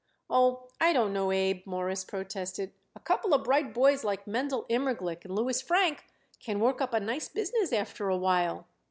[0.31, 2.73] "Oh, I don't know, Abe," Morris protested.
[2.95, 6.05] "A couple of bright boys like Mendel Immerglick and Louis Frank
[6.39, 8.65] can work up a nice business after a while."